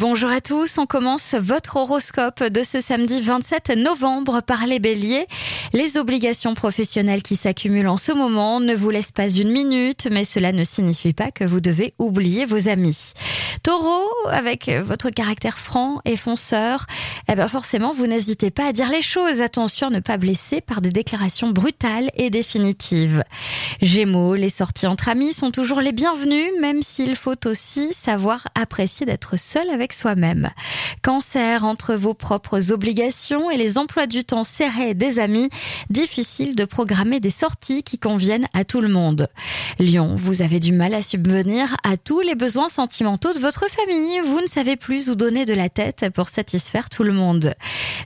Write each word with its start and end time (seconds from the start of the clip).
Bonjour 0.00 0.30
à 0.30 0.40
tous, 0.40 0.78
on 0.78 0.86
commence 0.86 1.34
votre 1.34 1.76
horoscope 1.76 2.42
de 2.42 2.62
ce 2.62 2.80
samedi 2.80 3.20
27 3.20 3.76
novembre 3.76 4.40
par 4.40 4.64
les 4.64 4.78
béliers. 4.78 5.26
Les 5.74 5.98
obligations 5.98 6.54
professionnelles 6.54 7.22
qui 7.22 7.36
s'accumulent 7.36 7.88
en 7.88 7.98
ce 7.98 8.12
moment 8.12 8.60
ne 8.60 8.74
vous 8.74 8.88
laissent 8.88 9.12
pas 9.12 9.28
une 9.28 9.50
minute, 9.50 10.08
mais 10.10 10.24
cela 10.24 10.52
ne 10.52 10.64
signifie 10.64 11.12
pas 11.12 11.30
que 11.30 11.44
vous 11.44 11.60
devez 11.60 11.92
oublier 11.98 12.46
vos 12.46 12.66
amis. 12.70 13.12
Taureau, 13.62 14.06
avec 14.30 14.70
votre 14.70 15.10
caractère 15.10 15.58
franc 15.58 16.00
et 16.06 16.16
fonceur, 16.16 16.86
eh 17.28 17.34
ben 17.34 17.46
forcément 17.46 17.92
vous 17.92 18.06
n'hésitez 18.06 18.50
pas 18.50 18.68
à 18.68 18.72
dire 18.72 18.88
les 18.88 19.02
choses. 19.02 19.42
Attention 19.42 19.88
à 19.88 19.90
ne 19.90 20.00
pas 20.00 20.16
blesser 20.16 20.62
par 20.62 20.80
des 20.80 20.88
déclarations 20.88 21.50
brutales 21.50 22.10
et 22.14 22.30
définitives. 22.30 23.22
Gémeaux, 23.82 24.34
les 24.34 24.48
sorties 24.48 24.86
entre 24.86 25.10
amis 25.10 25.34
sont 25.34 25.50
toujours 25.50 25.82
les 25.82 25.92
bienvenues, 25.92 26.48
même 26.58 26.80
s'il 26.80 27.16
faut 27.16 27.46
aussi 27.46 27.92
savoir 27.92 28.48
apprécier 28.54 29.04
d'être 29.04 29.38
seul 29.38 29.68
avec 29.68 29.89
soi-même. 29.92 30.50
Cancer, 31.02 31.64
entre 31.64 31.94
vos 31.94 32.14
propres 32.14 32.72
obligations 32.72 33.50
et 33.50 33.56
les 33.56 33.78
emplois 33.78 34.06
du 34.06 34.24
temps 34.24 34.44
serrés 34.44 34.94
des 34.94 35.18
amis, 35.18 35.50
difficile 35.88 36.54
de 36.54 36.64
programmer 36.64 37.20
des 37.20 37.30
sorties 37.30 37.82
qui 37.82 37.98
conviennent 37.98 38.48
à 38.52 38.64
tout 38.64 38.80
le 38.80 38.88
monde. 38.88 39.28
Lion, 39.78 40.14
vous 40.16 40.42
avez 40.42 40.60
du 40.60 40.72
mal 40.72 40.94
à 40.94 41.02
subvenir 41.02 41.76
à 41.84 41.96
tous 41.96 42.20
les 42.20 42.34
besoins 42.34 42.68
sentimentaux 42.68 43.32
de 43.32 43.38
votre 43.38 43.66
famille. 43.68 44.20
Vous 44.20 44.40
ne 44.40 44.46
savez 44.46 44.76
plus 44.76 45.08
où 45.08 45.14
donner 45.14 45.44
de 45.44 45.54
la 45.54 45.68
tête 45.68 46.06
pour 46.14 46.28
satisfaire 46.28 46.90
tout 46.90 47.02
le 47.02 47.12
monde. 47.12 47.54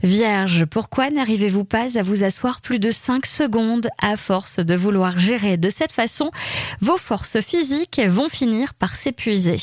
Vierge, 0.02 0.64
pourquoi 0.66 1.10
n'arrivez-vous 1.10 1.64
pas 1.64 1.98
à 1.98 2.02
vous 2.02 2.24
asseoir 2.24 2.60
plus 2.60 2.78
de 2.78 2.90
5 2.90 3.26
secondes 3.26 3.88
à 4.00 4.16
force 4.16 4.58
de 4.58 4.74
vouloir 4.74 5.18
gérer 5.18 5.56
de 5.56 5.70
cette 5.70 5.92
façon? 5.92 6.30
Vos 6.80 6.96
forces 6.96 7.40
physiques 7.40 8.00
vont 8.06 8.28
finir 8.28 8.74
par 8.74 8.96
s'épuiser. 8.96 9.58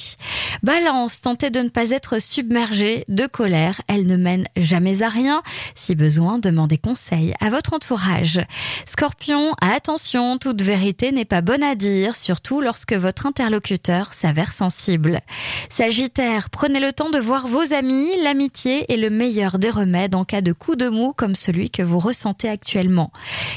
Balance, 0.64 1.22
tentez 1.22 1.50
de 1.50 1.60
ne 1.60 1.70
pas 1.70 1.92
être 1.92 2.11
submergé 2.20 3.06
de 3.08 3.26
colère. 3.26 3.82
Elle 3.88 4.08
ne 4.08 4.18
mène 4.18 4.46
jamais 4.58 5.02
à 5.02 5.10
rien. 5.10 5.42
Si 5.76 5.96
besoin, 5.96 6.40
demandez 6.40 6.78
conseil 6.78 7.34
à 7.40 7.50
votre 7.50 7.74
entourage. 7.74 8.42
Scorpion, 8.86 9.54
attention, 9.62 10.38
toute 10.38 10.62
vérité 10.62 11.12
n'est 11.12 11.26
pas 11.26 11.42
bonne 11.42 11.64
à 11.64 11.76
dire, 11.76 12.16
surtout 12.16 12.62
lorsque 12.62 12.94
votre 12.94 13.26
interlocuteur 13.26 14.14
s'avère 14.14 14.54
sensible. 14.54 15.22
Sagittaire, 15.70 16.50
prenez 16.50 16.80
le 16.80 16.94
temps 16.94 17.10
de 17.10 17.20
voir 17.20 17.48
vos 17.48 17.74
amis. 17.74 18.10
L'amitié 18.24 18.92
est 18.92 18.98
le 18.98 19.10
meilleur 19.10 19.60
des 19.60 19.70
remèdes 19.70 20.16
en 20.16 20.26
cas 20.26 20.42
de 20.42 20.54
coup 20.54 20.76
de 20.76 20.90
mou 20.90 21.14
comme 21.16 21.36
celui 21.36 21.70
que 21.70 21.84
vous 21.84 22.00
ressentez 22.00 22.50
actuellement. 22.50 23.12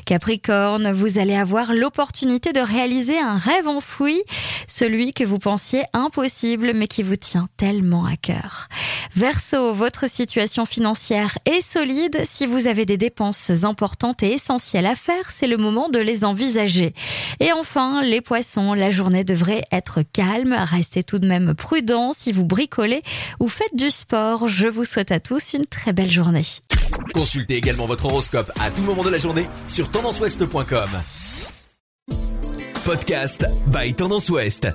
Capricorne, 0.07 0.93
vous 0.93 1.19
allez 1.19 1.35
avoir 1.35 1.73
l'opportunité 1.73 2.53
de 2.53 2.61
réaliser 2.61 3.19
un 3.19 3.37
rêve 3.37 3.69
enfoui, 3.69 4.23
celui 4.69 5.13
que 5.13 5.25
vous 5.25 5.39
pensiez 5.39 5.85
impossible 5.93 6.73
mais 6.75 6.87
qui 6.87 7.03
vous 7.03 7.17
tient 7.17 7.49
tellement 7.57 8.05
à 8.07 8.17
cœur. 8.17 8.44
Verseau, 9.15 9.73
votre 9.73 10.09
situation 10.09 10.65
financière 10.65 11.39
est 11.45 11.63
solide. 11.63 12.23
Si 12.25 12.47
vous 12.47 12.67
avez 12.67 12.85
des 12.85 12.97
dépenses 12.97 13.65
importantes 13.65 14.23
et 14.23 14.33
essentielles 14.33 14.87
à 14.87 14.95
faire, 14.95 15.31
c'est 15.31 15.47
le 15.47 15.57
moment 15.57 15.89
de 15.89 15.99
les 15.99 16.25
envisager. 16.25 16.95
Et 17.41 17.53
enfin, 17.53 18.03
les 18.03 18.21
poissons, 18.21 18.75
la 18.75 18.91
journée 18.91 19.25
devrait 19.25 19.65
être 19.71 20.03
calme. 20.03 20.57
Restez 20.59 21.03
tout 21.03 21.19
de 21.19 21.27
même 21.27 21.55
prudent 21.55 22.13
si 22.13 22.33
vous 22.33 22.45
bricolez 22.45 23.03
ou 23.41 23.49
faites 23.49 23.75
du 23.75 23.91
sport. 23.91 24.49
Je 24.49 24.69
vous 24.69 24.85
souhaite 24.85 25.13
à 25.13 25.21
tous 25.21 25.53
une 25.53 25.67
très 25.67 25.93
belle 25.93 26.11
journée. 26.11 26.45
Consultez 27.15 27.57
également 27.57 27.87
votre 27.87 28.07
horoscope 28.07 28.51
à 28.61 28.71
tout 28.71 28.83
moment 28.83 29.05
de 29.05 29.11
la 29.11 29.19
journée 29.19 29.49
sur 29.69 29.91
tendanceouest.com. 29.91 30.91
Podcast 32.85 33.47
by 33.69 33.95
Tendance 33.95 34.29
Ouest. 34.29 34.69